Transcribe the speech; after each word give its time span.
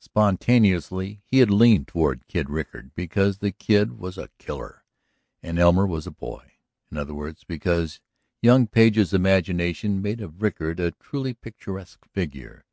Spontaneously 0.00 1.22
he 1.24 1.38
had 1.38 1.50
leaned 1.52 1.86
toward 1.86 2.26
Kid 2.26 2.50
Rickard 2.50 2.96
because 2.96 3.38
the 3.38 3.52
Kid 3.52 3.92
was 3.96 4.18
a 4.18 4.28
"killer" 4.36 4.82
and 5.40 5.56
Elmer 5.56 5.86
was 5.86 6.04
a 6.04 6.10
boy; 6.10 6.54
in 6.90 6.96
other 6.96 7.14
words, 7.14 7.44
because 7.44 8.00
young 8.42 8.66
Page's 8.66 9.14
imagination 9.14 10.02
made 10.02 10.20
of 10.20 10.42
Rickard 10.42 10.80
a 10.80 10.90
truly 10.90 11.32
picturesque 11.32 12.04
figure. 12.12 12.64